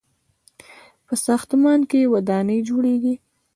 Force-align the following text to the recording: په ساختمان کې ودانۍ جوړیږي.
په 1.05 1.13
ساختمان 1.25 1.79
کې 1.89 2.09
ودانۍ 2.13 2.59
جوړیږي. 2.69 3.15